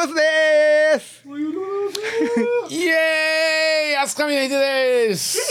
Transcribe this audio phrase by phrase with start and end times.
[0.00, 1.22] ロスです。
[2.70, 5.38] イエーイ安上秀です。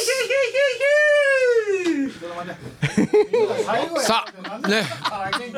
[4.01, 4.82] さあね。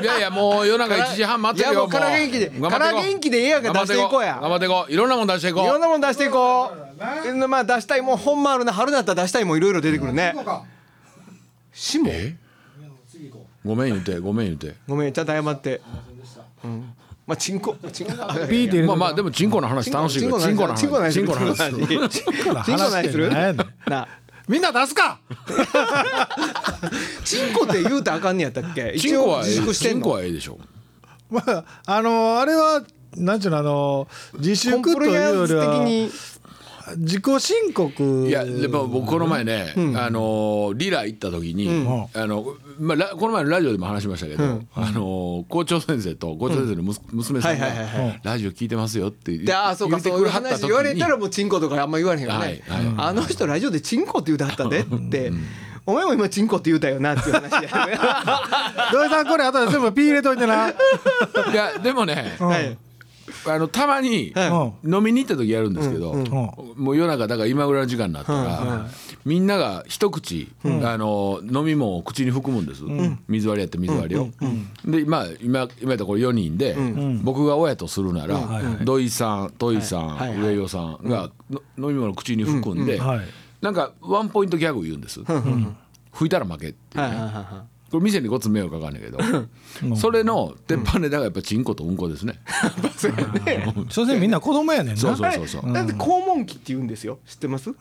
[0.01, 2.71] いやいやもう夜中1時半待ってるよいやもうから元気で頑張っていこう。
[2.71, 4.39] から元気でええやんか出していこうや。
[4.41, 4.91] 頑張っていこう。
[4.91, 5.63] いろんなもん出していこう。
[5.63, 6.77] いろんなもん出していこう。
[7.47, 10.35] まあ出したいもんほんまあるな春になったら出したいもんいろいろ出てくるね。
[11.71, 12.11] しも
[13.63, 14.75] ごめん言ってごめん言って。
[14.85, 15.79] ごめんちゃんと謝って。
[16.65, 16.93] うん
[17.31, 18.13] まあチンコチンコ。
[18.13, 19.61] ピーまあまあでもチンコ。
[19.61, 20.57] の話楽しいチンコの話。
[20.57, 20.81] 話。
[20.81, 21.13] チンコの話。
[21.13, 21.57] チンコの話。
[22.11, 23.09] チンコの話。
[23.09, 23.29] する？
[23.29, 24.05] 何やねんな。
[24.49, 25.17] みんな出すか？
[27.23, 28.95] チンコって言うたらあかんねやったっけ？
[28.99, 30.09] チンコはえ自粛してんの？
[30.09, 30.59] はええでしょ。
[31.29, 32.83] まああのあれは
[33.15, 36.11] なんちゅうのあの自コン粛というプライアンスよりは的に
[36.97, 41.69] 自己申告いやでも僕この前ね、あのリラ行った時に、
[42.13, 47.67] あのまあラこの前のラジオでも話しましたけど、あの校長先生と校長先生の娘さんが
[48.23, 50.63] ラジオ聞いてますよって言でああそうか言ってそういうくれはった時に。
[50.63, 52.61] 話言われたらもうチンコとかあんま言われへんよね、はいはい。
[52.97, 55.31] あの人ラジオでチンコって言うてはったでって、
[55.85, 57.67] お前も今チンコって言うたよなっていう話やね。
[58.91, 60.69] 土井さんこれ後で全部ピー入れといてな。
[60.69, 60.73] い
[61.53, 62.77] やでもね、はい
[63.47, 66.13] あのたまには飲みに行った時やるんですけど、
[66.75, 68.87] もう夜中だから今ぐらいの時間になったら、
[69.25, 72.83] みんなが一口、あの飲み物を口に含むんです、
[73.27, 74.29] 水割りやって水割りを。
[74.85, 76.75] でまあ今今やったらこれ4人で、
[77.23, 78.39] 僕が親とするなら、
[78.83, 83.19] 土井さん土井さん、上与さんがの飲み物を口に含んで、はい。
[83.61, 85.19] なんかワンポイントギャグ言うんです。
[86.13, 87.15] 吹いたら負けっていうね。
[87.91, 89.19] これ店にごつ迷惑かかんねんけど、
[89.97, 92.39] それの鉄板ネタがやっぱチンコとうんこですね。
[93.89, 95.01] 所詮みんな子供やねんな。
[95.01, 95.69] そうそうそうそう。
[95.69, 97.19] いなんで肛門期って言うんですよ。
[97.25, 97.71] 知ってます？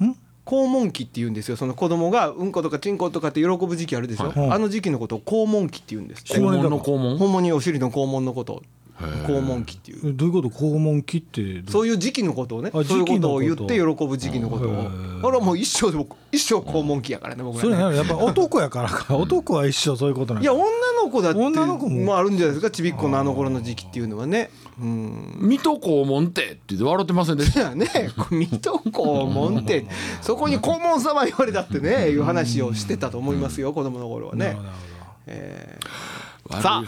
[0.44, 1.56] 肛門期って言うんですよ。
[1.56, 4.50] その子供がうんことかチンコとかって喜ぶ時期あるでしょ、はい。
[4.50, 6.34] あの時期のことを肛門期って言うんですって。
[6.38, 7.18] 肛門の肛門？
[7.18, 8.62] ほんまにお尻の肛門のことを
[9.00, 10.14] 肛門期っていう。
[10.14, 10.48] どういうこと？
[10.48, 14.90] 肛門期ってそういう時期のことをねあそういうことを言って喜ぶ時期のことを。
[15.22, 19.16] あれはもう一生でも一生肛門期やからね僕それらねねやっぱ男やからか。
[19.16, 20.64] 男は一生そういうことなんだいや女
[21.02, 22.04] の子だって女の子も。
[22.04, 24.50] もあるんじゃないですかちびっこのあの頃の時期っていうのはね。
[24.80, 25.36] うん。
[25.40, 27.60] 水戸黄門ってって言って笑ってませんでした？
[27.60, 27.86] いやね
[28.30, 28.90] 水戸黄
[29.32, 29.86] 門って
[30.22, 34.46] そこに黄門様言われたってねいう話をしてたと思いますよ子供の頃はね。
[34.46, 34.78] なるほどなる
[35.26, 35.86] え悪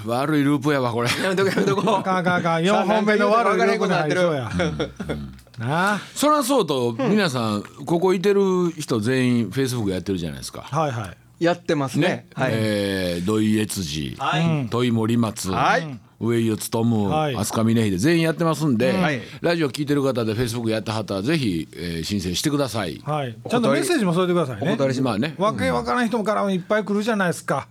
[0.06, 1.08] 悪いループやわこれ。
[1.08, 1.82] ーやめとこやめとこ。
[2.02, 2.34] かんあかん。
[2.36, 4.50] あかん4本目の悪いループに入りそうや。
[5.58, 6.00] なあ。
[6.14, 10.62] そらそうと皆さんここいてる人全員フェイスブックやってるじゃないですか。
[10.62, 11.44] はいはい。
[11.44, 12.08] やってますね。
[12.08, 12.50] ね、はい。
[12.54, 14.68] えー土井悦司、はい。
[14.70, 15.98] 土井森松、はい。
[16.20, 17.34] 上井勉、はい。
[17.34, 19.20] 飛鳥峰秀全員やってますんで、はい。
[19.40, 23.00] ラジオ聞いてる方でフェイスブックやった方はぜひ、えー申請してください。
[23.04, 23.36] はい。
[23.48, 24.76] ちゃんとメッセージも添えてくださいね。
[24.76, 27.66] 断りしまあね、わけわからん人からもいっぱい来るじゃないですか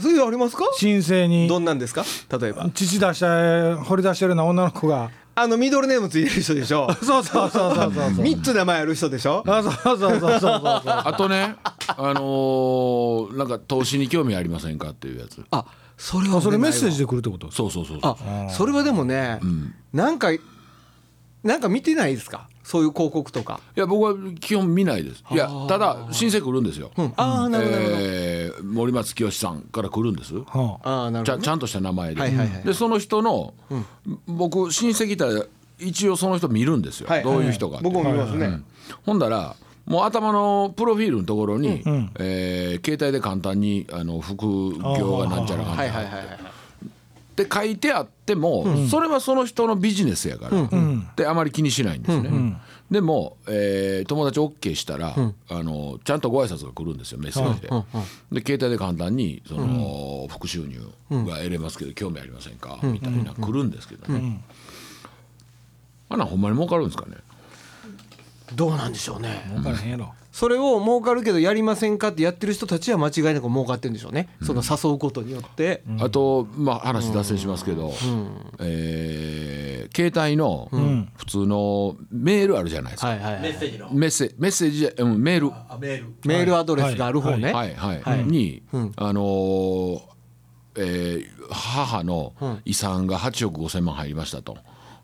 [0.00, 0.64] そういうのありますか？
[0.76, 1.46] 申請に。
[1.48, 2.04] どんなんですか？
[2.38, 2.68] 例えば。
[2.74, 5.10] 父出した掘り出してるような女の子が。
[5.36, 6.92] あのミドルネームついてる人でしょ？
[7.02, 8.24] そうそうそうそうそうそう。
[8.24, 9.42] 三つ名前ある人でしょ？
[9.46, 10.50] あそうそうそうそうそう。
[10.84, 11.56] あとね、
[11.86, 15.42] あのーなんか投資に興味ありませんかっていうやつ。
[15.50, 15.64] あ
[15.96, 17.50] それはあそれメッセージジで来るってこと？
[17.52, 18.16] そうそうそうそう。
[18.16, 19.38] あそれはでもね
[19.92, 20.28] なんか
[21.42, 22.48] なんか見てないですか？
[22.70, 23.58] そういう広告とか。
[23.76, 25.24] いや僕は基本見ないです。
[25.32, 26.92] いやただ申請来るんですよ。
[26.96, 27.12] うん。
[27.16, 30.34] ああなるほどえー森松清さんから来るんです。
[30.36, 31.06] はあ。
[31.06, 33.54] あなるほどちゃちゃんとした名前で、はいはいはいでその人の、
[34.28, 35.44] 僕親戚いたら
[35.80, 37.24] 一応その人見るんですよ、はい。
[37.24, 38.60] どういう人かって、僕も見ますね。
[39.04, 41.82] ほんだらもう頭のプロフィールのところに、
[42.20, 44.46] えー携帯で簡単にあの副
[44.96, 46.49] 業がなんちゃらかんちゃらはいはいはいはい
[47.30, 50.68] って書いてあっても、それはその人のビジネスやから、
[51.16, 52.60] であまり気にしないんですね、
[52.90, 57.68] でも、えー友達 OK したら、あのちゃんとご挨拶が来るんですよメッセージで、
[58.40, 60.80] で携帯で簡単にその、副収入
[61.26, 62.54] が得れますけど興味ありません。
[62.56, 64.42] か、みたいな来るんですけどね、
[66.08, 67.16] あんなんほんまに儲かるんですかね？
[68.54, 69.42] どうなんでしょうね。
[69.54, 70.12] 分からへんやろ。
[70.32, 77.92] それを儲かるけどやりませんかってやってる人たちは間違いなく儲かってるんでしょうね、その誘うことによって、あと、まあ、話脱線しますけど、
[78.60, 80.68] えー携帯の
[81.16, 83.90] 普通のメールあるじゃないですか、はいはいはいメッセージの。
[83.90, 86.14] メッセメッセージうん、メール、あメール。
[86.24, 88.24] メールアドレスがある方ね、はいはいはい。
[88.24, 88.92] に、うん。
[88.96, 90.00] あのー
[90.76, 92.32] えー母の
[92.64, 94.56] 遺産が8億5千万入りましたと。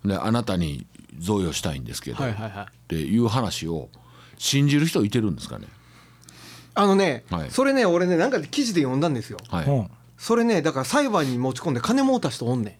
[0.04, 0.86] であなたに
[1.18, 2.64] 贈与したいんですけど、はいはいはい。
[2.64, 3.88] っていう話を
[4.38, 5.66] 信じる人いてるんですかね？
[6.74, 7.50] あのね、はい。
[7.50, 9.38] それね俺ねなんかで記事で読んだんですよ。
[9.48, 9.70] はい、う。
[9.82, 12.78] んそれねだから裁判に持ち込んで金もうた人おんね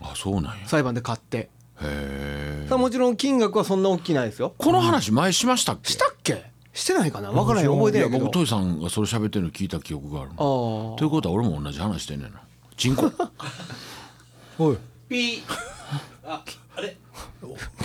[0.00, 0.64] あそうなんや。
[0.64, 1.50] ん裁判で買って。
[1.82, 4.54] へえもちろん金額はそんな大きないですよ。
[4.58, 5.90] この話前しましたっけ？
[5.92, 6.50] したっけ？
[6.72, 7.32] してないかな？
[7.32, 8.24] 分からない覚えてないけど。
[8.26, 12.40] 僕トイさんがそれ喋ってるの聞いた記憶があるあということは俺も同じ話してんねんな。
[12.76, 13.10] チンコ。
[14.58, 14.78] おい。
[15.08, 15.42] ピー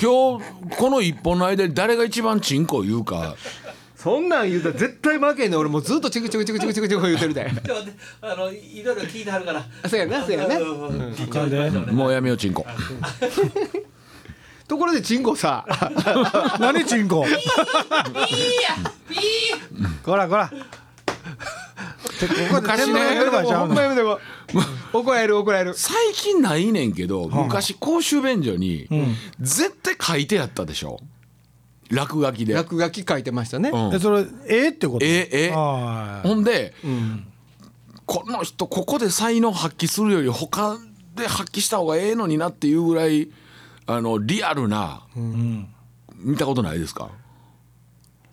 [0.01, 3.35] 今日この一本の間に誰が一番チンコ言うか。
[3.95, 5.59] そんなん言うたら絶対負けんねん。
[5.59, 7.51] 俺もうずっとチクチクチクチクチクチク言うてるで。
[7.65, 9.65] ちょっと待ってあのいろいろ聞いてはるから。
[9.83, 10.57] あそうやなそうやな。
[10.57, 10.63] うん。
[10.63, 12.65] うんうんかんでもうやめようチンコ。
[14.67, 15.65] ところでチンコさ。
[16.59, 17.25] 何チンコ？
[20.03, 20.84] こらこらてここで
[22.51, 22.99] 昔ね。
[23.31, 24.17] ほうんのまや
[24.93, 25.73] 怒られる怒られる。
[25.75, 28.87] 最近ないねんけど昔公衆便所に
[29.39, 30.99] 絶対書いてあったでしょ。
[31.91, 32.53] 落書きで。
[32.53, 33.69] 落書き書いてましたね。
[33.69, 33.95] うん。
[33.95, 35.05] えそれええってこと？
[35.05, 36.73] ええほんで、
[38.05, 40.77] この人ここで才能発揮するより他
[41.15, 43.29] で発揮した方がええのになっていうぐらい
[43.85, 45.03] あのリアルな、
[46.15, 47.09] 見たことないですか？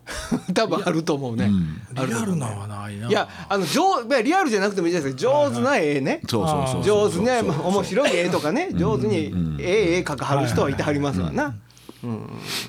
[0.54, 1.50] 多分あると思うね。
[1.93, 3.08] リアルなはないな。
[3.08, 5.32] いやあの上まあリアルじゃなくてもいいじゃないですか。
[5.32, 6.20] 上手な絵ね。
[6.28, 7.43] そうそうそう上手ね。
[7.43, 8.69] まあ面白い絵とかね。
[8.72, 11.54] 上手にええ絵描かはる人はいてはりますわな。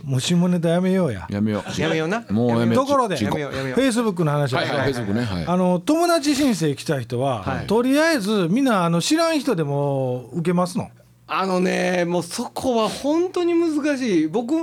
[0.03, 1.25] もう下ネタやめようや。
[1.29, 1.81] やめよう。
[1.81, 2.23] やめような。
[2.29, 2.85] もうやめよう。
[2.85, 3.79] ところでフチンコやめようやめよう。
[3.79, 5.25] ェイスブックの話はいはいフェイスブックね。
[5.25, 5.45] はい。
[5.47, 7.67] あの友達申請来た人は、はい。
[7.67, 10.91] とりあえずみんなあの知らん人でも受けますの？
[11.25, 14.27] あのねもうそこは本当に難しい。
[14.27, 14.53] 僕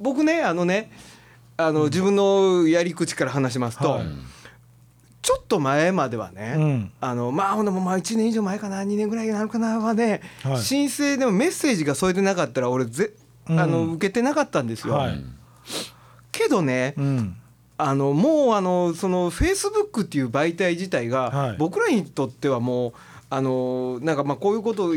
[0.00, 0.90] 僕ねあのね
[1.56, 4.06] あの自分のやり口から話しますと、はい。
[5.22, 6.92] ちょっと前まではね、うん。
[7.00, 10.58] あのまあほんでもまあ1年以上前かな2年ぐらいになるかなはね、はい。
[10.58, 13.12] 申請でもメッセージが添えてなかったら俺ぜ
[13.46, 14.94] あの、受けてなかったんですよ。
[14.94, 15.22] はい。
[16.32, 17.36] けどね、うん。
[17.76, 21.56] あのもうあのそのフェイスブックっていう媒体自体が、はい。
[21.56, 22.92] 僕らにとってはもう
[23.30, 24.94] あのなんかまあこういうことを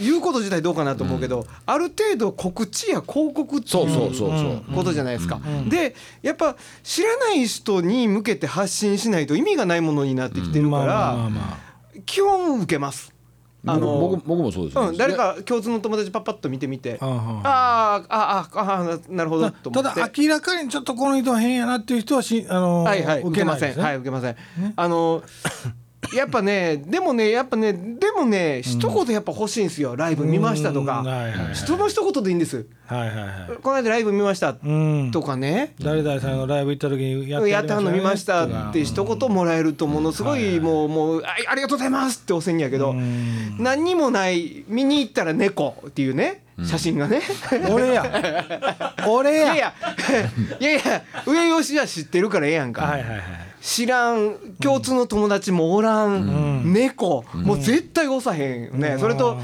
[0.00, 5.36] 言うこと自体どうかなと思うけど、ある程度告知や広告っていそうことじゃないですか。
[5.36, 11.30] んでやっぱ知らない人に向けて発信しないと意味がないものになってきてるから、
[12.06, 13.12] 基本受けます。
[13.64, 17.06] あの僕僕もそうですよ、うん、誰か共通の友達パッパッと見てみてあ
[17.44, 23.76] ああーあーあなるほどあと思ってただ明らかにちょっとこの人変やなっていう人はしあのはいはい、受受けません。
[23.76, 24.36] ね、はい、受けません。
[24.74, 25.22] あの。
[26.14, 29.96] やっぱね、でもね、やっぱね、でもね、一言やっぱ欲しいんですよ。
[29.96, 31.04] ライブ見ましたとか。
[31.54, 32.66] 人の一言でいいんです。
[32.86, 33.56] はいはいはい。
[33.62, 35.10] この間ライブ見ましたうん。
[35.12, 35.74] とかね。
[35.80, 43.56] 誰々さんのライブ行った時にややったの見ましたって一言もらえるとものすごいもうもうあありがとうございますって押せんやけどん。
[43.62, 47.22] 何にもない見に行ったら猫っていうね写真がね。
[47.70, 48.94] 俺や。
[49.08, 49.54] 俺いや。
[49.56, 49.74] や。
[50.60, 50.80] いやいや。
[50.80, 52.82] いや上吉は知ってるからええやんか。
[52.82, 59.38] はいはいはい知らん共通の友達もおらん、猫、もう絶対押さへんよね、それと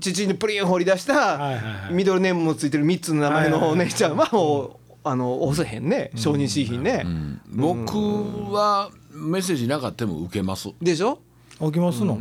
[0.00, 1.92] 父にプリン掘り出しはいはいはたい。
[1.94, 3.86] ミドルネームもついてる3つの名前のおはいはいはい。
[3.88, 4.70] 姉ちゃんはもう
[5.04, 6.10] あの押せへんね。
[6.16, 7.04] 承認しいひんね、
[7.48, 7.98] 僕
[8.52, 11.18] はメッセージなかったも受けます、でしょ？
[11.60, 12.18] 起きますの、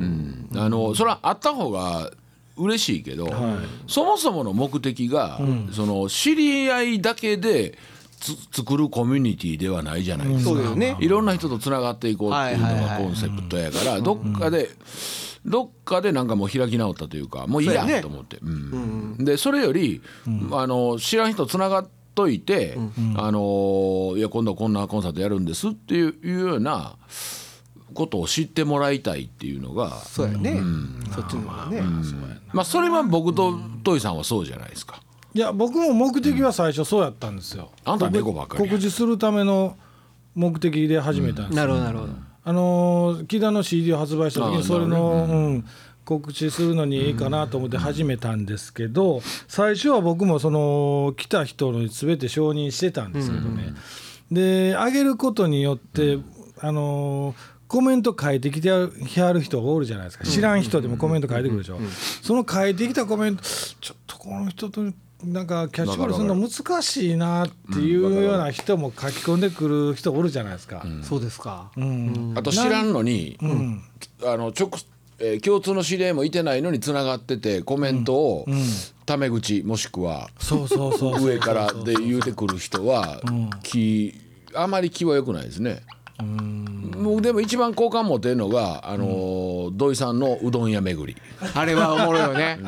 [0.55, 2.11] あのそれはあった方が
[2.57, 3.31] 嬉しいけど、
[3.87, 5.39] そもそもの目的が、
[5.71, 7.77] その知り合いだけでつ
[8.51, 10.97] 作るコミュニティではないじゃないですか、そうだよね。
[10.99, 14.69] いろんな人とつながっていこうっていうのがコンセプトやからどっかで、
[15.45, 19.23] どっかでなんかもう開き直ったというかもういいやと思って、うん。
[19.23, 20.01] でそれより、
[20.51, 22.77] あの知らん人つながっといて、
[23.15, 26.97] あのいや今度こんなコンサートやるんですっていういうような
[27.93, 30.59] ことを知ってもらいたいっていうのがそうやね、
[31.13, 31.81] そっちの方がね、
[32.51, 35.01] まあそれは僕とトイさんはそうじゃないですか。
[35.37, 38.69] いや僕も目的は最初そうやったんですよ、あんた猫ばっかりや。
[38.71, 39.77] 告知するための
[40.33, 42.13] 目的で始めたんですよ、なるほどなるほど。
[42.43, 45.65] あのー木田の CD を発売した時にそれの、うん、
[46.05, 53.75] 告知するのにいいかなと思って始めたんですけど最初は僕もその来た人の全て承認してたんですけどね、
[54.31, 56.17] で上げることによって、
[56.61, 58.87] あのーコメント書いてきては
[59.33, 60.23] る人がおるじゃないですか。
[60.23, 61.77] 知らん人でもコメント書いてくるでしょ、
[62.23, 64.85] その書いてきたコメントちょっとこの人と
[65.23, 70.85] なんかキャッチボールするの難しいなっていうような人も書き込んでくる人おるじゃないですか。
[71.01, 72.33] そうですか、うん。
[72.35, 73.37] あと知らんのに、
[74.23, 74.69] あの直
[75.19, 78.45] えー共通の知り合いもいてないのにつながっててコメントを
[79.07, 83.19] タメ口もしくはそうそうそう上からで言うてくる人は
[83.63, 84.13] 気
[84.53, 85.81] あまり気は良くないですね。
[86.19, 91.19] もうでも一番好感持ってるのがあのー土井さんのうどん屋巡り。
[91.55, 92.59] あれはおもろいよね、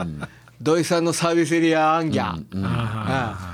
[0.61, 3.49] 土井さんのサービスエリアアンギャ、ああ。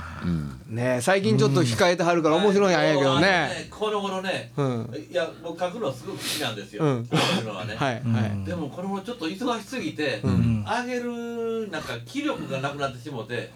[0.68, 4.90] ねえ最近ちょっと控えてはるから面白いんやけどね、この頃ね、うん。
[5.10, 7.08] いや僕書くのすごく好きなんですよ、うん。
[7.44, 10.20] のはね、はいはい、でもこの頃ちょっと忙しすぎて、
[10.64, 13.52] あげるなんか気力がなくなってしもて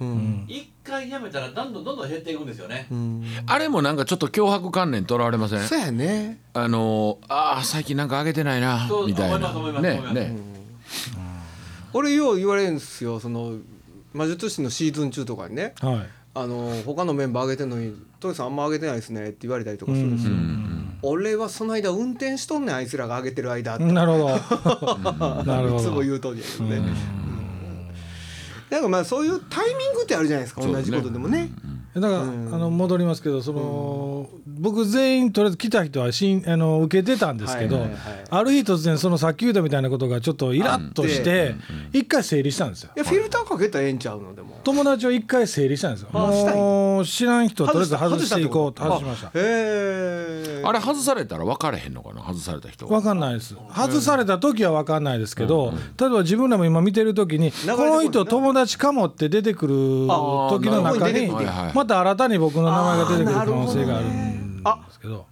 [0.46, 2.86] 一、回やめたらどんどんどんどん減っていくんですよね、
[3.48, 5.60] あれもなんかちょっと脅迫観念とらわれません？
[5.62, 6.38] そうやね。
[6.54, 9.36] あのーああ最近なんか上げてないなそうみたいな。
[9.36, 10.14] 思います思いますね思います。
[10.14, 10.59] ね
[11.92, 13.54] 俺よう言われるんですよその
[14.12, 20.34] 魔術師のシーズン中とかにねはいあの他のメンバー上げてんのに「トイさんあんま上げてないですね」って言われたりとかするんですよ。
[21.02, 24.26] 俺はその間運転しとんねんあいつらが上げてる間ってなるほど
[25.44, 26.82] なるほどいつも言うとりやけどね。
[28.70, 31.50] うんなんかまあそういうタイミングってあるじゃないですか同じことでもね。
[31.92, 38.00] だから、あの戻りますけどその、僕全員とりあえず来た人はしんあの受けてたんですけど、はいはいはい。
[38.30, 41.56] ある日突然そのさっき言ったみたいなことがちょっとイラッとして
[41.92, 42.92] 一回整理したんですよ。
[42.94, 44.32] いやフィルターかけたらええんちゃうの？
[44.36, 44.60] でも。
[44.62, 46.10] 友達を一回整理したんですよ。
[46.12, 48.84] もう知らん人とりあえず外していこうと？
[48.84, 49.26] 外外しました。
[49.28, 50.62] へえ。
[50.64, 52.22] あれ外されたら分かれへんのかな？
[52.22, 53.56] 外された人分かんないです。
[53.74, 59.74] 外された時は分かんないですけど、例えば自分らも今見てる時に、この人友達かもって出てくる
[60.50, 61.28] 時の中に
[61.74, 64.70] また新たに僕の名前が出てくる可能性があるんで。
[64.90, 65.26] すけど。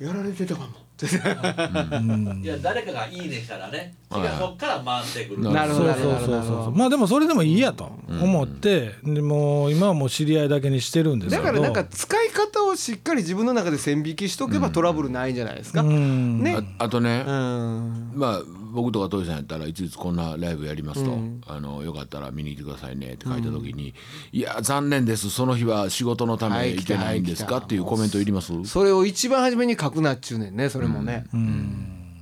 [0.00, 0.68] やられてたかも。
[1.02, 5.50] いや誰かがいいねしたらね違うそっから回ってくる。
[5.50, 5.92] なるほど。
[5.94, 11.42] そうそうそうそうまあでもそれでもいいやと思って、でもう今はもう知り合いだけにしてるんですけど。
[11.42, 15.80] だからなんか使い方をしっかり自分の中で線引きしとけばトラブルないんじゃないですか。
[15.80, 16.40] うん。
[16.40, 16.56] ね。
[16.78, 18.12] ああとね、うん。
[18.14, 23.94] まあ僕とかトイさんやったらいついつこんなライブやりますと、あのよかったら見に来てくださいねって書いた時に
[24.32, 25.30] 「いや残念です。
[25.30, 28.52] その日は仕事のためはい行けないんですか?」っていうコメントいります？
[28.64, 31.26] それを一番初めに書くなっちゅうねんねそれもね。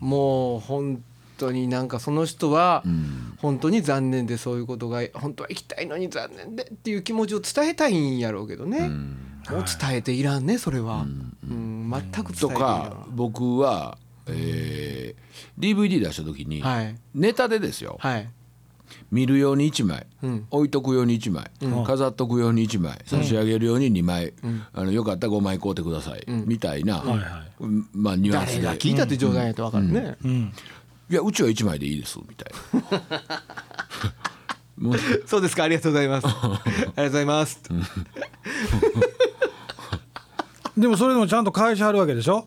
[0.00, 1.02] もう本
[1.38, 2.82] 当になんかその人は
[3.38, 8.88] 本当に残念でそういうことが本当は行きたいのに残念でっていう気持ちを伝えたいんやろうけどね。
[9.50, 11.06] もう伝えていらんねそれは。
[11.48, 11.90] うん。
[11.90, 13.96] 全く伝えていらとか僕は、
[14.34, 15.20] えー
[15.58, 16.62] DVD 出した時に、ん。
[16.62, 16.94] はい。
[17.14, 18.28] ネタでですよ、はい。
[19.12, 20.46] 見るように1枚、うん。
[20.50, 21.50] 置いとくように1枚、
[21.84, 24.32] 飾っとくように1枚差し上げるように2枚、
[24.72, 27.24] あのよかったら5枚買うてください、みたいな、はいは
[27.60, 27.64] い。
[27.64, 28.62] うんまあニュアンスで。
[28.62, 30.16] 誰が聞いたって冗談やと分かるね。
[30.24, 30.52] うん。
[31.10, 32.52] いやうちは1枚でいいですみたい
[34.80, 34.96] な。
[35.26, 36.26] そうですかありがとうございます。
[36.26, 37.60] ありがとうございます。
[40.76, 42.46] でもそれでもちゃんと返しはるわけでしょ？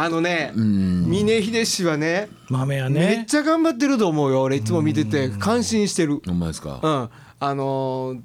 [0.00, 5.28] あのね峰秀氏はね豆やめっねちゃ頑張ってると思うよ俺いつも見てて。
[5.28, 6.20] 感心してる。
[6.24, 8.20] ほんまですか、うん、あのー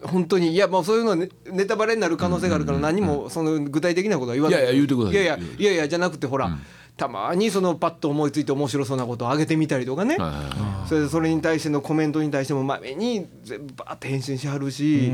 [0.00, 4.60] 本当にいやもうそういうのはネネタバレになる可能性があるから何もその具体的なことは言わない。
[4.60, 5.12] いやいや言うてください。
[5.14, 6.56] いやいやいやいやじゃなくてほら、
[6.96, 10.16] たまにそのパッと思いついて面白そうなことを上げてみたりとかね、
[10.86, 15.10] それでそれに対してのコメントに対してもまめに全部バーって返信しはるし、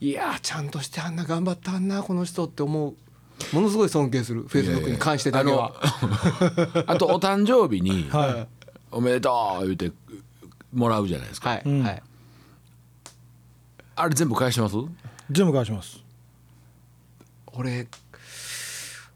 [0.00, 2.94] いやーちゃんとしてあんな頑張ったあんなこの人って思う
[3.52, 5.72] ものすごい尊敬するフェイスブックに関してだけは。
[6.86, 8.48] あとお誕生日にはい
[8.90, 9.92] 「おめでとう」言うて
[10.72, 11.82] もらうじゃないですか、はい、ん。
[11.82, 12.02] はい。
[13.96, 14.76] あれ全部返します？
[15.30, 16.02] 全部返します。
[17.52, 17.88] 俺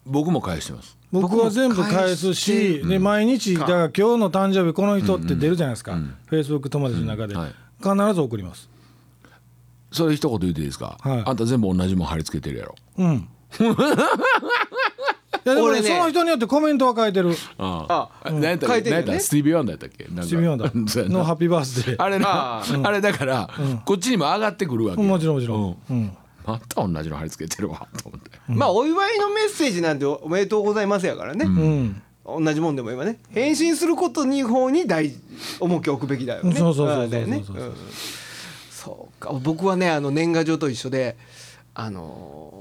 [0.06, 0.96] 僕も返してます。
[1.12, 5.96] 僕は全部返すし、で毎日だから今日の誕生日この人って出るじゃないですか、
[6.26, 7.54] フェイスブック友達の中で、はい。
[7.82, 8.70] 必ず送ります。
[9.90, 11.22] それ一言言っていいですか、はい。
[11.26, 12.76] あんた全部同じもん貼り付けてるやろ。
[12.98, 13.28] うん
[15.44, 15.88] いやでもね俺ね。
[15.88, 17.34] その人によってコメントは書いてる。
[17.58, 18.30] ああ。
[18.30, 20.22] 何やったっけ書いてるよねスティービー・ワンダーやったっけなんか。
[20.24, 21.14] スティービーワンダ そうやな。
[21.14, 22.02] ーのハッピーバースデー。
[22.02, 22.28] あれな。
[22.28, 22.90] ああ。
[22.90, 23.50] れだから、
[23.84, 25.08] こっちにも上がってくるわけよ。
[25.08, 26.16] もちろんもちろん、うん。
[26.46, 28.30] また同じの貼り付けてるわと思って。
[28.48, 32.02] まあお祝いのメッセージなんておめでとうございますやからね、うん。
[32.44, 33.18] 同じもんでも今ね。
[33.30, 35.12] 返信することに方に大
[35.58, 36.54] 重きを置くべきだよね。
[36.54, 37.56] そうそうそうそうあだよねそう。
[37.56, 37.74] そうそううん。
[38.70, 39.32] そうか。
[39.42, 41.16] 僕はねあの年賀状と一緒で
[41.74, 42.59] あのー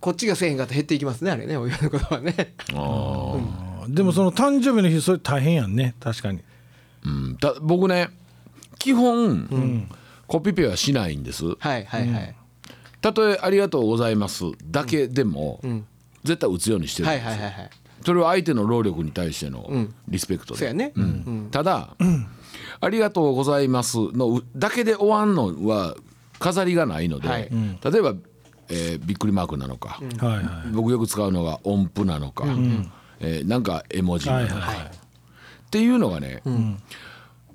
[0.00, 2.54] こっちがせえへんかったら減っていきますねあれねお祝いのことはね。
[2.72, 3.94] あー。
[3.94, 6.40] でもその誕生日の日それ大変やんね確かに。
[7.04, 7.36] うん。
[7.38, 8.08] だ僕ね
[8.78, 9.88] 基本、
[10.26, 11.44] コピペはしないんです。
[11.44, 12.34] はいはいはい。
[13.02, 15.60] たとえ「ありがとうございます」だけでも、
[16.24, 17.70] 絶対打つようにしてるんはですよ、いはいはいはい。
[18.04, 20.92] それは相手の労力に対してのリスペクトで、そうやね。
[20.96, 21.48] うん。
[21.50, 21.94] ただ、
[22.80, 25.94] ありがとうございます」のだけで終わんのは
[26.38, 27.50] 飾りがないので、はい。
[27.50, 28.14] 例えば、
[28.70, 30.70] えーびっくりマークなのか、はいはい。
[30.72, 32.44] 僕よく使うのが音符なのか、
[33.20, 34.86] えーなんか絵文字なのか、はいはいはい。
[34.86, 34.90] っ
[35.70, 36.42] ていうのがね、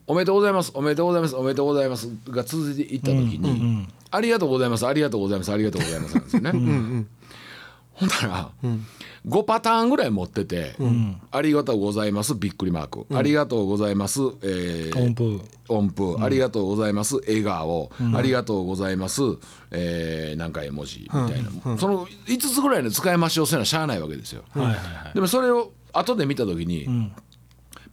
[0.08, 7.06] おめでとうございますおめでとうございますおめでとうございますが続いていった時に、ありがとうございますありがとうございますありがとうございますなんですよね。
[7.96, 8.52] ほんなら、
[9.26, 10.76] 5パターンぐらい持ってて、
[11.32, 15.42] ありがとうございますびっくりマーク、ありがとうございます、えー音符。
[15.70, 19.22] 音符、ありがとうございます笑顔、ありがとうございます、
[19.72, 24.44] えーなんか絵文字みたいな、その5つぐらいの使い回しをせなしゃあないわけですよ。
[25.14, 26.86] でもそれを後で見た時に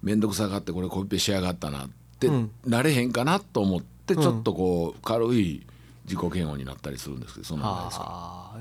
[0.02, 2.28] 面倒、くさがってこれコピペしやがったなって
[2.66, 5.64] なれへんかなと思ってちょっとこう軽い
[6.04, 8.56] 自己嫌悪になったりするんですけどそんなんないですかあ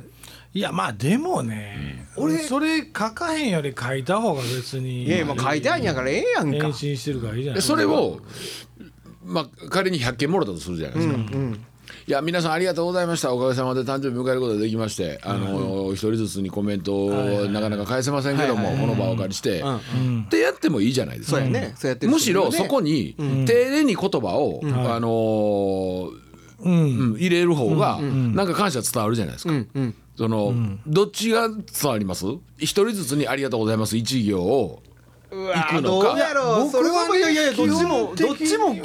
[0.54, 6.64] いやまあでもね、俺それ書かへんより書いた方が別にーいやもう書いてあるんやからええやんか。
[6.66, 7.62] 返信してるからいいじゃない。
[7.62, 8.20] でそれを
[9.24, 11.18] まあ仮に100件もらったとするじゃないですか、
[12.08, 13.34] いや皆さんありがとうございました。
[13.34, 21.38] おかげさまで誕生日迎えることができましてあの、一人ずつにコメントをなかなか返せませんけども、この場をお借りして、ってやってもいいじゃないですか。
[21.38, 26.31] そうやねそうやってるむしろそこに丁寧に言葉を、あのー
[26.64, 27.16] うん。
[27.18, 28.48] 入れる方がなん。
[28.48, 29.54] か感謝伝わるじゃないですか。
[30.18, 30.54] その、
[30.86, 32.26] どっちが伝わります
[32.58, 34.84] 一人ずつに「ありがとうございます」一行を
[35.32, 36.16] 行くのか
[36.62, 38.76] 僕はねいやいやどっちもどっちも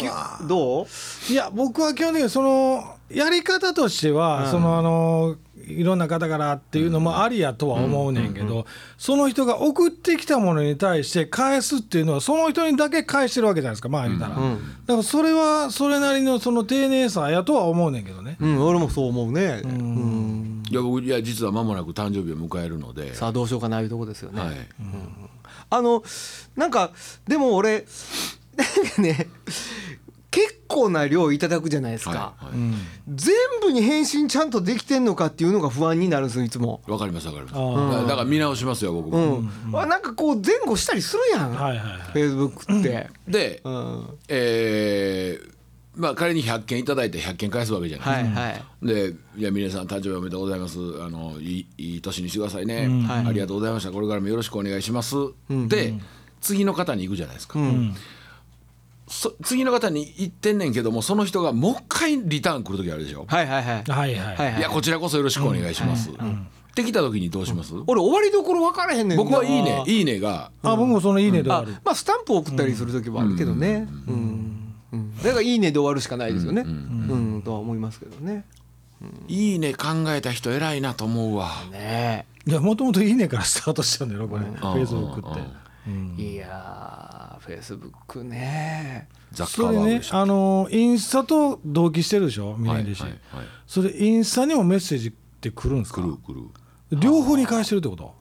[0.48, 14.46] どういや僕は基本的にそのやり方としては、そのあのいろんな方からっていうのもありやとは思うねんけど、その人が送ってきたものに対して返すっていうのはその人にだけ返してるわけじゃないですかまあ言うたら、だか
[14.88, 19.62] らそれはそれなりのその丁寧さやとは思うねんけどね、うん俺もそう思うね。
[19.64, 20.62] うん。
[20.70, 24.56] いや僕いや実は間もなく誕生日を迎えるので、さあどうしようかないうとこですよね、はい、
[25.70, 26.04] あの
[26.54, 26.70] なん。
[26.70, 26.90] か
[27.26, 27.86] でも俺
[28.56, 29.75] なんかね結
[30.76, 32.54] 構な量いただくじゃないですか、はいはい。
[33.08, 36.82] 全部に返信ちゃんとできてんのかっていうのが不安になるんですよいつも。
[36.86, 37.54] わかりますわかります。
[37.54, 39.50] だだから見直しますよ僕うも、ん。
[39.72, 43.08] あなんかこう前後したりするやん、フェイスブックって。
[43.26, 44.04] で、うん。
[44.28, 45.56] えー
[45.96, 48.22] まあ仮に100件いただいて100件返すわけじゃない。
[48.22, 48.50] ですか、はい。
[48.50, 48.86] はい。
[48.86, 50.78] で「いや皆さん誕生日おめでとうございます。
[51.00, 53.26] あのいいいい年にしてくださいね、はい。
[53.28, 53.90] ありがとうございました。
[53.90, 55.14] これからもよろしくお願いします」
[55.48, 55.94] で、
[56.42, 57.64] 次の方に行くじゃないですか、そ
[59.42, 63.84] 次の方に行ってんねんけどもその人がもう一回リターン来る時あるでしょ、はいはいはい。
[63.84, 64.36] はいはい。
[64.36, 66.14] はいい、やこちらこそよろしくお願いします、っ
[66.74, 69.24] てきた時にどうします、俺終わりどころ分からへんねんな。
[69.24, 70.50] 僕はいいねいいねが。
[70.62, 73.88] あ僕もそのいいねであある、まあスタンプを送ったりする時もあるけどね。
[74.08, 74.74] うん。
[74.92, 75.16] うん。
[75.18, 76.62] だからいいねで終わるしかないですよね。
[76.62, 77.42] うん。
[77.44, 78.44] とは思いますけどね。
[79.28, 81.50] いいね考えた人偉いなと思うわ。
[81.70, 85.40] ねいやもともといいねからスタートしちゃうんだよこれ、フェイスブックって。
[86.18, 86.22] え。
[86.22, 89.08] いやーフェイスブックね。
[89.32, 90.20] ザッカそれねーバーグでした。
[90.20, 93.20] あのインスタと同期してるでしょ峰はい岸、はいはい。
[93.66, 96.02] それインスタにもメッセージって来るんですか？
[96.02, 96.42] 来る来る。
[97.00, 98.14] 両方に返してるってこと？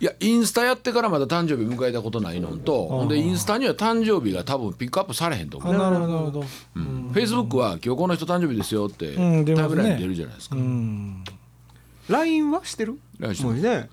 [0.00, 5.74] いやインスタやってからまだ誕生日迎えたことないのとほんでインスタには誕生日が多分ピックアップされへんと思う。
[5.74, 6.42] あなるほどなるほど。
[6.42, 11.24] フェイスブックは今日この人誕生日ですよってタイムラインに出るじゃないですか、うん。
[12.08, 12.98] LINE はしてる？
[13.18, 13.88] もうね。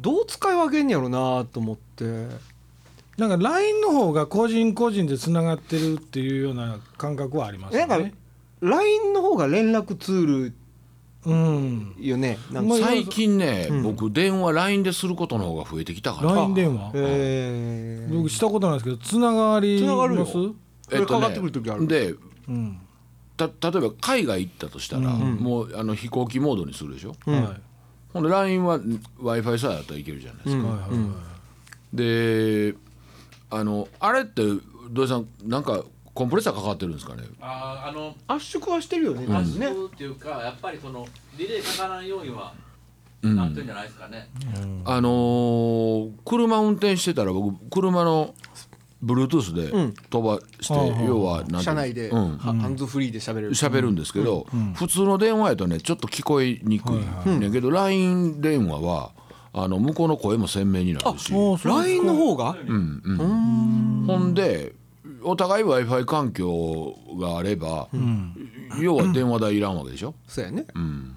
[0.00, 2.28] どう使い分けんやろなと思って。
[3.20, 7.98] なんか LINE の方が個人個人でつながってるっていうような感覚はありますなんか
[8.60, 10.54] LINE の方が連絡ツール
[11.26, 12.38] うんよね。
[12.50, 16.92] なんかまあ最近ね、僕電話 LINE ですることの方が増えてきたから、LINE 電話？
[16.94, 20.54] えー、僕したことないですけどつながりつながるよますこ
[20.92, 21.86] れかかってくる時ある？
[21.86, 22.14] で
[22.48, 22.78] うん。
[23.36, 27.44] た例えば海外行ったとしたら、もうあの飛行機モードにするでしょ、うん。
[27.44, 27.60] はい
[28.14, 31.96] ほんで LINE は w i f i さえあったらいけるじゃないですか、はいはいはい。
[31.96, 32.74] で
[33.50, 34.42] あのあれって
[34.90, 35.84] 土井さんなんか
[36.14, 37.22] コンプレッサーかかってるんですかね？
[37.40, 39.26] あーあの圧縮はしてるよね。
[39.34, 39.68] 圧ね。
[39.68, 41.06] 縮っていうかやっぱりその
[41.38, 42.52] リレーかからんようには
[43.22, 43.36] うん。
[43.36, 44.28] なってるんじゃないですかね、
[44.84, 48.34] あのー車運転してたら僕車の
[49.04, 49.94] Bluetooth でうん。
[50.10, 51.62] 飛ばして、うん要はなんていうの？
[51.62, 52.32] 車内で、うん。
[52.32, 53.50] はハンズフリーで喋れる。
[53.50, 56.96] 喋るんですけど、普通の電話やとねちょっと聞こえにくい
[57.38, 59.12] ねんけど LINE 電話は
[59.52, 61.32] あの向こうの声も鮮明になるし。
[61.32, 64.06] おーそう LINE の方が、うんうん。
[64.06, 64.74] ほんで
[65.22, 67.88] お互い w i f i 環境があれば、
[68.80, 70.66] 要は電話代いらんわけでしょ、 そうやね。
[70.74, 71.16] うん。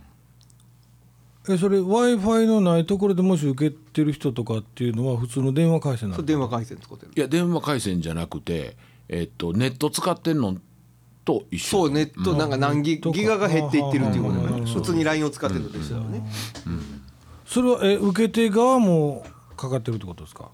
[1.49, 7.11] えそれ w i f i のないところでもし受けてる人とかっていうのは普通の電話回線なのそう電話回線使ってる。
[7.15, 8.77] いや電話回線じゃなくて、
[9.09, 10.57] えっと、ネット使ってんの
[11.25, 11.69] と一緒。
[11.69, 14.65] そうネットなんか何ギ,、ギガが減っていってるっていうことだ。
[14.65, 16.23] 普通に LINE を使ってるのと一緒だよね。
[17.45, 19.25] それはえ受け手側も
[19.55, 20.49] かかってるってことですか？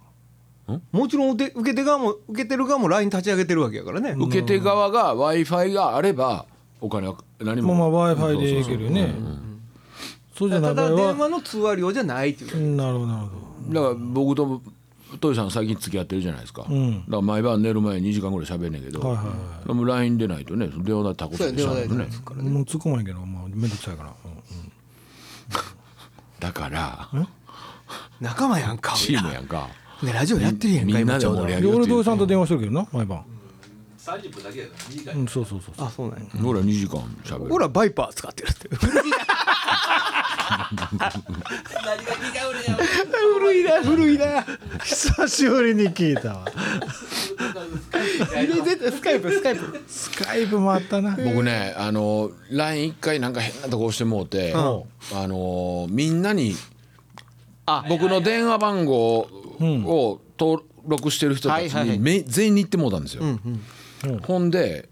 [0.91, 4.11] もちろん受け受け手側も受けてる側も LINE 立ち上げてるわけやからね。
[4.11, 6.45] 受け手側が w i f i があれば
[6.79, 9.15] お金は何も、まあまあ w i f i でいけるよね。
[10.35, 12.59] そうじゃなただ電話の通話料じゃないっていうう。
[12.59, 13.73] んなるほどなるほど。
[13.73, 14.61] だから僕と
[15.19, 16.99] トイさん最近付き合ってるじゃないですか、うん。
[16.99, 19.33] だから毎晩寝る前に2時間ぐらい喋んねんけど、はいはいは
[19.65, 21.81] でも LINE でないとね電話代タコそうやスでしょね。
[21.81, 22.49] 電話代ですからね。
[22.51, 24.39] もう突っ込まないけどもうめんどくさいから、うんうん
[26.39, 27.09] だから
[28.19, 28.93] 仲間やんか。
[28.95, 29.67] チームやんか。
[30.03, 31.41] ねラジオやってるやんかみんなで今ちょうど。
[31.43, 33.23] 盛り上げようで俺土井さんと電話してるけどな毎晩。
[33.99, 35.75] 30分だけだから短い、うんそうそうそう。
[35.77, 36.25] そうあそうなんや。
[36.43, 37.49] 俺ら2時間喋る。
[37.49, 38.69] ほらバイパー使ってるって。
[40.49, 41.11] 何が
[43.39, 44.45] 古いな古いな。
[44.83, 46.45] 久しぶりに聞いたわ
[48.47, 49.83] スカイプスカイプ。
[49.87, 51.15] スカイプもあったな。
[51.15, 54.83] 僕ねあの LINE 一回なんか変なとこ押してもうて、あ
[55.27, 56.53] のみんなに
[57.65, 61.97] あ僕の電話番号を登録してる人たちはいはいはい。
[61.97, 63.23] にめ全員に言ってもうたんですよ。
[64.23, 64.89] ほんで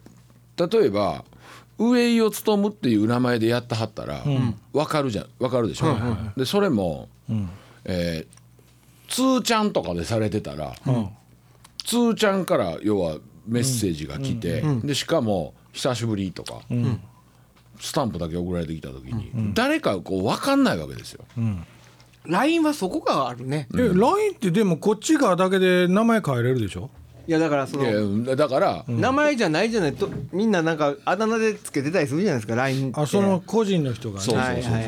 [0.58, 1.24] 例えば
[1.78, 4.24] 上井を務っていう名前でやってはったら
[4.74, 5.96] 分かるじゃん分かるでしょ？
[6.36, 7.08] でそれも、
[7.86, 8.38] えー
[9.10, 10.74] つーちゃんとかでされてたら、
[11.86, 16.62] つーちゃんから要はメッセージが来て、でしかも「久しぶり」とか、
[17.80, 21.24] スタンプだけ送られてきた時に、誰かこう分かんないわけですよ。
[22.26, 23.68] LINE はそこがあるね。
[23.74, 26.90] え LINE ってでもこっち側だけで名前変えれるでしょ？
[27.28, 33.00] いやだからそいのやだから、名前じゃないじゃないとみんななんかあだ名でつけてたりするじゃないですか LINE って。
[33.02, 34.26] あその個人の人がね。
[34.26, 34.84] そうそうはいはいはい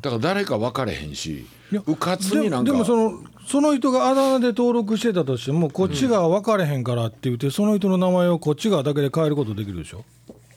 [0.00, 1.46] だから誰か分かれへんし
[1.86, 10.04] うかつになんかででもそのその人があだ名で登録してたとしてもこっち側分かれへんからって言って、その人の名前をこっち側だけで変えることできるでしょ？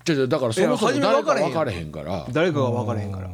[0.05, 2.27] じゃじゃだからそもそも誰か分かれへん分かれへんから。
[2.31, 3.29] 誰かが分からへんから。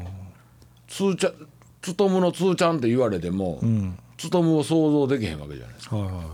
[0.87, 1.33] つーちゃん
[1.81, 3.59] つとむのつーちゃんって言われても、
[4.17, 5.97] つとむを想像できへんわけじゃないですか。
[5.97, 6.25] はいはいはい。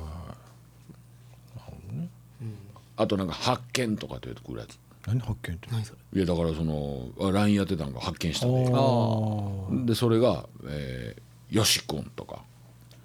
[2.98, 4.78] あとなんか発見とかって言ってくるやつ。
[5.08, 5.70] 何発見って？
[5.72, 6.22] 何それ？
[6.24, 12.40] いやだからそのあ LINE やってたんが発見したであでそれが、えー、よしくんとか。
[12.40, 12.40] あ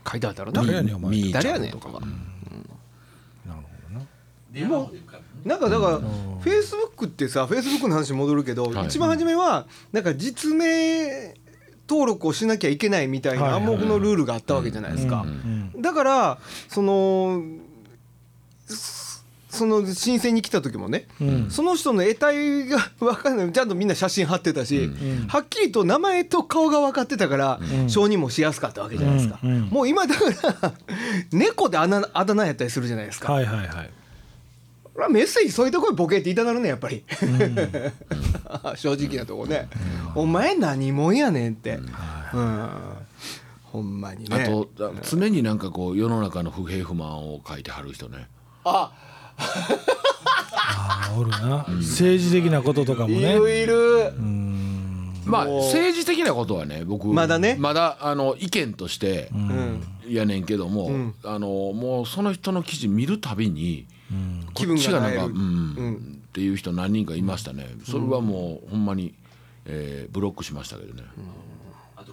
[0.08, 0.62] 書いてあったらな。
[0.62, 1.30] 誰やねんお前。
[1.30, 1.88] 誰やゃんとか。
[1.88, 2.00] ねんとか。
[4.52, 5.60] 電話もできるからねなん。
[5.60, 8.86] かだからフェイスブックってさフェイスブックの話に戻るけど、はい。
[8.86, 11.34] 一番初めはなんか実名
[11.88, 15.22] 登録をしなきゃいけないみたいな暗黙のルールがあったわけじゃないですか。
[15.22, 15.72] うん。
[15.80, 16.38] だから
[16.68, 17.42] その
[19.52, 21.50] そその申請に来た時もね、うん。
[21.50, 23.52] その人の得体が 分かんない。
[23.52, 24.90] ちゃんとみんな写真貼ってたし、
[25.28, 29.50] はっきりと名前と顔が分かってたから、承認もしやすかったわけじゃないですか、うん。
[29.50, 29.60] うん。
[29.66, 30.24] もう今だか
[30.62, 30.72] ら
[31.30, 33.90] 猫であだあだ名やったりするじゃないですか、はいはいはい。
[35.10, 37.04] メッセージそういうところにボケって言いたなるねやっぱり、
[38.76, 39.68] 正直なとこね、
[40.14, 41.78] お前何者やねんって、
[42.32, 42.68] うん。
[43.64, 44.42] ほんまにね。
[44.42, 48.28] あとだ常になんかこう世の中の不平不満を書いてはる人ね。
[48.64, 48.92] あ
[51.18, 54.12] おるな、政治的なこととかもいねるいる、
[55.24, 57.56] まあ政治的なことはね僕まだね。
[57.58, 59.82] まだあの意見としてうん。
[60.08, 61.14] やねんけども、ん。
[61.24, 63.86] あのもうその人の記事見るたびに、
[64.54, 65.34] 気こっちがなんか、分がなえる。
[65.34, 66.18] うんうん。
[66.28, 67.68] っていう人何人かいましたね。
[67.84, 69.14] それはもうほんまに、
[69.66, 71.02] えーブロックしましたけどね、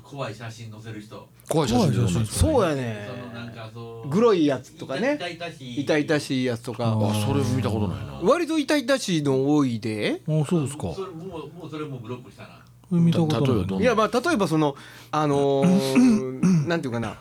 [0.09, 1.27] 怖い写真載せる人。
[1.47, 2.25] 怖い写真怖い写真。
[2.25, 3.07] そうやね。
[3.07, 4.09] そのなんかそう。
[4.09, 5.19] グロいやつとかね。
[5.21, 6.97] 痛々しい痛々しいやつとか。
[6.99, 8.19] あそれ見たことないな。
[8.23, 10.21] 割と痛々しいの多いで。
[10.27, 10.93] あそうですか。
[10.95, 12.49] それもうもうそれもうブロックしたな。
[12.91, 14.75] 見たことないいやまあ例えばその
[15.11, 17.17] あのー なんていうかな。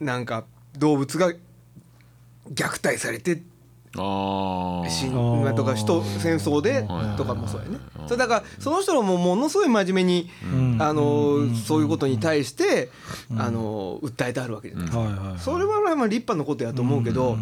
[0.00, 0.44] なんか
[0.76, 1.32] 動物が
[2.52, 3.40] 虐待されてあー
[3.96, 5.52] 死ー。
[5.52, 7.78] んとか人戦争でとかもそうやね。
[8.06, 10.82] それだからその人もものすごい真面目にん。
[10.82, 12.90] あのーそういうことに対して
[13.36, 15.34] あのー訴えてあるわけじゃないですか。
[15.38, 17.36] それはまあ立派なことやと思うけど、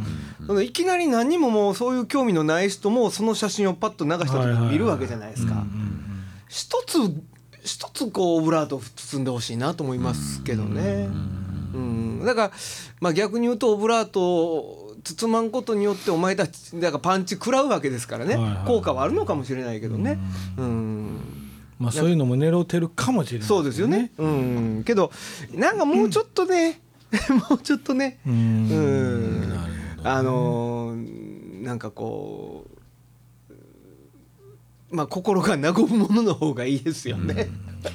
[0.46, 5.64] そのいきなり何にももうそういう興味のない人もその写真をパッと流した時に見るわけじゃないですか。
[6.48, 6.98] 一つ
[7.62, 11.08] 一つこうオブラートを包んでほしいなと思いますけどね。
[11.74, 12.50] うん、だから、
[13.00, 18.66] まあ、逆に言うとオブラートを包まんことによってお前たちだからパンチ食らうわけですからね、はいはい。
[18.66, 20.18] 効果はあるのかもしれないけどね。
[20.56, 21.20] うん。
[21.78, 24.12] まあそういうのも狙ってるかもしれないそうですよね。
[24.16, 25.12] うん、けど
[25.52, 26.80] なんかもうちょっとね、
[27.50, 28.68] もうちょっとね、ううん。
[28.68, 32.66] んなるほどあのーなんかこ
[34.90, 37.48] うまあ心が和むものの方がいいですよね。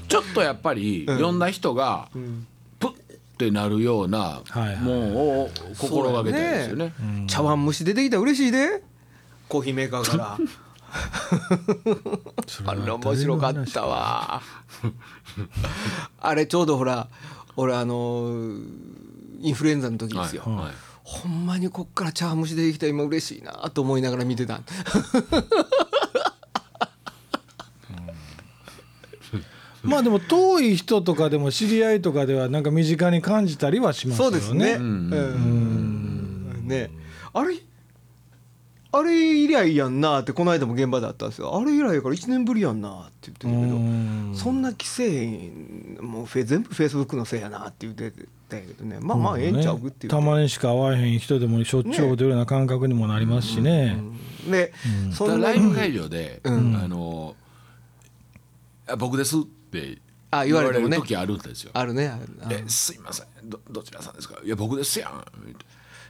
[0.07, 1.39] ちょっとやっぱり読ん。
[1.39, 2.17] だ人がん。
[2.17, 2.58] プッ
[3.39, 6.93] ってなるようなはいはいもんを心がけたいですよね。
[7.27, 8.83] 茶碗蒸し出てきたら嬉しいで
[9.47, 10.37] コーヒーメーカーから。
[12.65, 14.41] あれ面白かったわ。
[16.19, 17.07] あれちょうどほら
[17.55, 18.63] 俺あのー
[19.41, 20.43] インフルエンザの時ですよ。
[20.45, 24.61] はいはいほんまにこっから茶碗蒸し出てきたら今嬉しいなと思いながら見てた。
[29.83, 34.39] まあでも遠い人とかでも知り合いとかではなんか身近に感じたりはしますよね。
[34.39, 34.73] そうですね。
[34.73, 36.67] うん。
[36.67, 36.91] ね。
[37.33, 37.55] あれ
[38.91, 41.55] あれ以来やんなってこの間も現場であったんですよ。
[41.55, 44.33] あれ以来やから1年ぶりやんなって言ってるけどうん。
[44.35, 45.51] そんな規制
[46.01, 48.11] もうフェ全部フェイスブックのせいやなって言って
[48.49, 48.97] たんやけどね。
[48.99, 50.11] まあまあええんちゃうっていう。
[50.11, 53.95] たまにしか会わへん人でもしょっちゅう会うてるような感覚にもなりますしね。
[54.49, 54.73] で
[55.13, 56.75] そんなだからライブ会場で、うん。
[56.75, 57.35] あの
[58.87, 59.58] あ僕ですって
[60.31, 61.71] あ言われる時あるんですよ。
[61.73, 62.07] あるね。
[62.07, 63.25] あるあえすいません。
[63.43, 64.35] どどちらさんですか？
[64.43, 65.25] いや僕ですやん。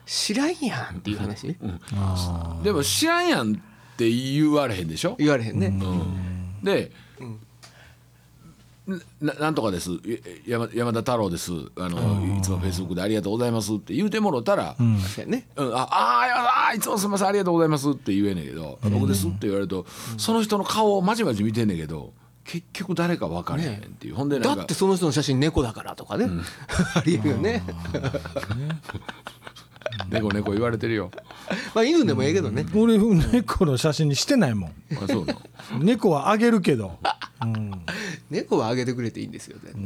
[0.06, 1.56] 知らんやんっていう話？
[2.64, 3.56] でも知らんやんっ
[3.96, 5.16] て言われへんでしょ？
[5.20, 5.74] 言われへんね。
[6.62, 6.92] で、
[9.22, 9.92] ななんとかです。
[10.06, 11.52] え山山田太郎です。
[11.78, 14.98] あのいつもフェイスブックでありがとうございますって言うてもろたら、うん。
[15.00, 15.48] そうやね。
[15.56, 15.70] ああー
[16.72, 17.28] あーいつもすみません。
[17.28, 19.86] ありがとうございますって言えんねんけど、僕ですって言われると、
[20.18, 22.12] その人の顔をまじまじ見てんねんけど
[22.52, 26.26] 結局誰か分からへんっていう、ほんでなんかだってその人の写真猫だからとかね。
[26.96, 27.62] ありえるよね。
[30.10, 31.12] 猫猫言われてるよ。
[31.76, 32.66] まあ犬でもええけどね。
[32.74, 34.72] 俺猫の写真にしてないもん。
[34.96, 35.34] あそうな
[35.74, 35.80] の？
[35.84, 36.98] 猫はあげるけど。
[38.32, 39.86] 猫はあげてくれていいんですよ全然。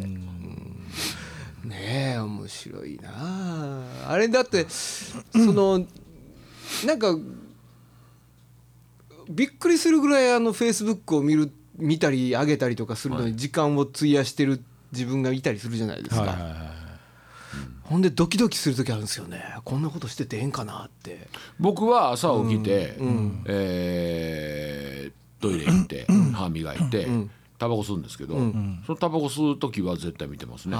[1.64, 1.70] うん。
[1.70, 3.82] ねえ面白いなあ。
[4.12, 5.86] あれだって その
[6.86, 7.14] なんか
[9.30, 16.74] びっくりするぐらいあのフェイスブックを見る見たり上げたりとかするのに時間を費やしてる自分がいたりするじゃないですか、はいはいはい
[17.84, 19.44] ほんでドキドキする時あるんですよね。
[19.66, 21.28] こんなことしててええんかなって。
[21.60, 22.96] 僕は朝起きて、
[23.46, 27.06] えートイレ行って、歯磨いて、
[27.60, 28.42] タバコ吸うんですけど、そ
[28.94, 30.78] のタバコ吸う時は絶対見てますね。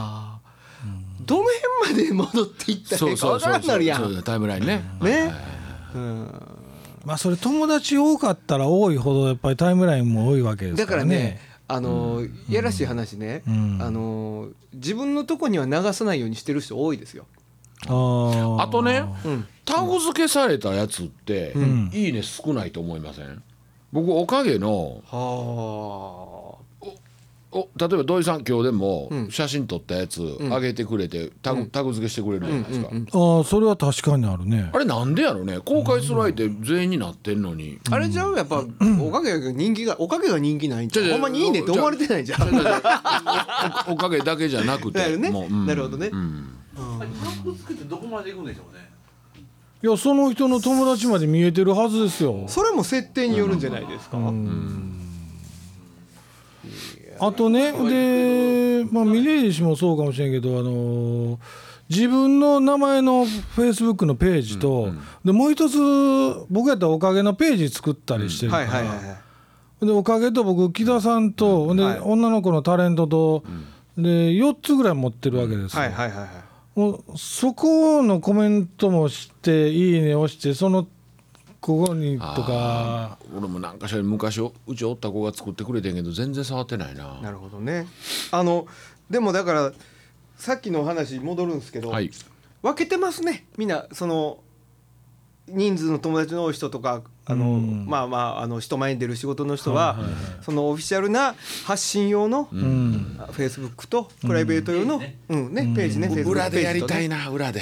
[1.26, 1.50] どの
[1.84, 4.24] 辺まで戻っていったらいいか分からんなるやん。
[4.24, 4.84] タイムラインね。
[5.02, 5.34] ね
[7.06, 13.82] まあそれ友達多かったら多いほどやっぱりタイムラインも多いわけですだかかららねあのいやらしい話ね、ん。
[13.82, 17.26] あの自分のとこには流さないようにしてる人多いですよ。
[17.86, 17.88] あ
[18.72, 19.48] とね、うん。
[19.66, 21.54] タグ付けされたやつって、
[21.94, 23.42] いいね少ないと思いません？
[23.94, 26.43] 僕おかげのは
[27.56, 29.32] お例えば土井さん今日でもうん。
[29.32, 34.72] 写真撮ったやつ上げてくれてタグ,、タグ付けしてくれるじゃないですか、あーそれは確かにあるね。
[34.74, 35.60] あれなんでやろね？
[35.60, 38.36] 公開する相手全員になってんのに、あ、あれじゃう？
[38.36, 38.64] やっぱ、
[39.00, 42.42] おかげが人気がおかげが人気ないんじゃんほんまにいいねって思われてないんじゃん。
[43.88, 45.30] お おかげだけじゃなくてなるね。
[45.30, 45.66] もううん。
[45.68, 46.10] なるほどね。
[46.12, 46.48] うん。
[46.76, 46.82] タ
[47.44, 48.90] グつけてどこまで行くんでしょうね。
[49.84, 52.46] いやその人の友達まで見えてるはずですよ。
[52.48, 54.18] それも設定によるんじゃないですか。
[57.28, 61.38] あとねでまあ峯岸もそうかもしれんけどあのー
[61.90, 64.90] 自分の名前のフェイスブックのページと、
[65.24, 65.78] でもう一つ
[66.50, 68.84] 僕やったらおかげのページ作ったりしてるから。
[69.82, 72.00] でおかげと僕木田さんと、ではい。
[72.00, 73.44] 女の子のタレントと、
[73.98, 75.84] で4つぐらい持ってるわけですよ。
[76.76, 80.88] もうそこのコメントもして「いいね」押してその
[81.64, 83.18] ここにとか。
[83.34, 87.22] 俺もなんかしら昔うちおった子が作ってくれてんけど全然触ってないな。
[87.22, 87.88] なるほどね。
[88.32, 88.68] あの
[89.10, 89.72] でもだから
[90.36, 92.12] さっきのお話戻るんですけど、はい。
[92.62, 93.46] 分けてますね。
[93.58, 94.40] みんなその
[95.48, 97.86] 人数の友達の多い人とかあの、うん。
[97.86, 99.98] まあまああの人前に出る仕事の人は,、
[100.42, 101.34] そのオフィシャルな
[101.66, 103.20] 発信用の、うん。
[103.32, 105.54] フェイスブックとプライベート用の、うん。
[105.54, 107.62] ねページね、裏でやりたいな裏で、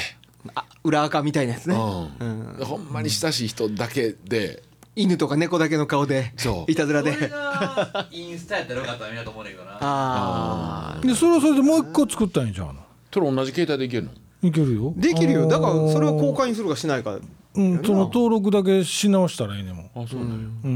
[0.56, 1.78] あ裏垢みたいなやつね、う
[2.26, 2.58] ん。
[2.66, 4.64] ほんまに親しい人だけで。
[4.94, 6.72] 犬とか猫だけの顔でそう。
[6.72, 7.14] いたずらで。
[7.14, 9.78] それがインスタやったらよかったらみんなと思うねんけどな。
[9.80, 12.78] ああでそれはそれでもう一個作ったんやじゃん
[13.14, 14.12] それ同じ携帯でいけるの？
[14.50, 14.94] いけるよ。
[14.98, 15.48] できるよ。
[15.48, 17.20] だからそれは公開開にするかしないか
[17.56, 20.70] うんその登録だけし直したらいいねもんあそうなんや。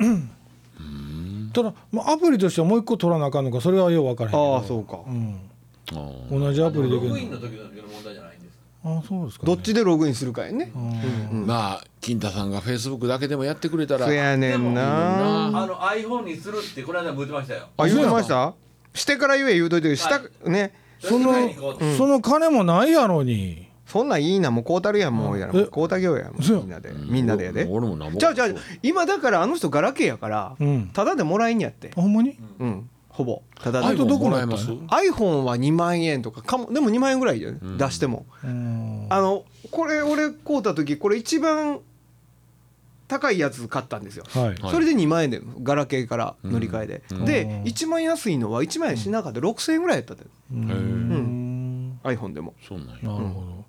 [0.00, 0.30] うん。
[1.52, 4.56] ただ、まあ、アプリとしてはもう一個取らなあかんのかそれはよう分からへんけど。
[4.56, 4.98] ああそうか。
[5.06, 5.40] うん、
[5.92, 7.14] あー同じアプリでロきるの。
[7.14, 8.17] グインの時の問題じゃない？
[8.96, 10.72] ああそうですか、ね、どっちでログインするかやね。
[10.74, 14.06] まあ金太さんがフェイスブックだけでもやってくれたら。
[14.06, 15.46] そやねんな。
[15.46, 17.68] あの iPhone にするってこの間も言ってましたよ。
[17.76, 18.54] あ言うてました？
[18.94, 20.72] してから言え言うといてしたね。
[21.00, 21.32] その、
[21.96, 23.68] その金もないやろに。
[23.86, 24.50] そんなんいいな。
[24.50, 25.52] もうこうたるやんもうやら。
[25.54, 26.56] えこうた業やもうそう。
[26.56, 26.92] やみんなで。
[26.92, 27.66] みんなでやで。
[27.70, 28.48] 俺もなじゃあじゃあ
[28.82, 30.90] 今だからあの人ガラケーやからうん。
[30.92, 31.90] ただでもらえんやって。
[31.96, 32.36] あほんまに？
[32.58, 33.42] うんほぼ。
[33.60, 34.66] ただあどこもらえます？
[34.66, 37.58] す iPhone は2万円とかかもでも2万円ぐらいよね。
[37.76, 38.26] 出しても。
[38.44, 39.06] うん。
[39.10, 41.80] あのこれ俺買うた時これ一番
[43.08, 44.24] 高いやつ買ったんですよ。
[44.28, 44.44] はい。
[44.44, 44.56] はい。
[44.70, 47.24] それで2万円でガラケーから乗り換えで、うん。
[47.24, 49.40] でうん一番安いのは1万円しなかった。
[49.40, 51.98] 6000円ぐらいやったでうん。
[52.04, 52.54] iPhone でも。
[52.68, 52.94] そうなんや。
[53.02, 53.64] なるほ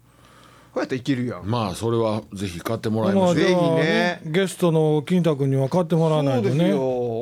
[0.71, 1.45] こうやったらいけるやん。
[1.49, 3.35] まあそれはぜひ買ってもらいましょう。
[3.35, 4.21] ぜひね。
[4.23, 6.71] ゲストの金太君には買ってもらわないうとね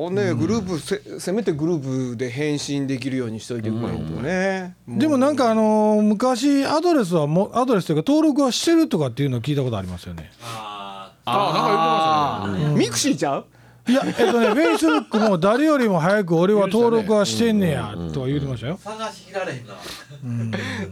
[0.07, 4.75] よねグループせせめてグループで返信できるようにしといてくれんとね。
[4.87, 10.31] うでもなんかあのー昔アドレスはもアドレスというか登録はしてるとかっていうのを聞いたことありますよね。
[10.43, 12.85] ああなんか言ってましたね。
[12.85, 13.45] ミクシーちゃう？
[13.89, 18.79] いやえっとねフェイスブックも誰よりも早く俺は登録はしてんねやとは言ってましたよ。
[18.83, 19.73] あ探しきられへんな。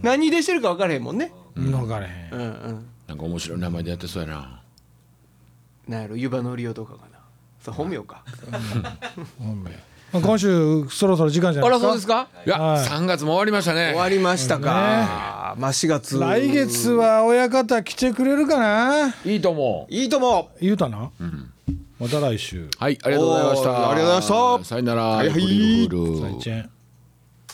[0.02, 1.30] 何でしてるか分からへんもんね。
[1.54, 2.86] 分からへうんんうん。
[3.06, 4.60] なんか面白い名前でやってそうやな。
[5.88, 7.15] なんやろ湯葉のりおとかかな
[7.72, 8.22] 本名か。
[9.38, 9.76] ほんまや
[10.12, 11.80] 今週そろそろ時間じゃあないですか？
[11.80, 12.28] らそうですか？
[12.46, 12.48] い。
[12.50, 13.88] や、はい3月も終わりましたね。
[13.90, 16.18] 終わりましたか、まあ4月。
[16.18, 19.14] 来月は親方来てくれるかな？
[19.24, 19.92] いいと思う。
[19.92, 21.10] いいとも言うたな、
[21.98, 22.68] また来週。
[22.78, 23.90] はいありがとうございました。
[23.90, 24.28] ありがとうございまし
[24.62, 24.64] た。
[24.64, 25.02] さよなら。
[25.02, 26.75] はいはい